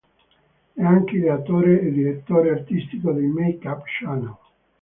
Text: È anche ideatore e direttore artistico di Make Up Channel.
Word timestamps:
È 0.73 0.81
anche 0.81 1.15
ideatore 1.17 1.79
e 1.79 1.91
direttore 1.91 2.49
artistico 2.49 3.11
di 3.11 3.27
Make 3.27 3.67
Up 3.67 3.83
Channel. 3.99 4.35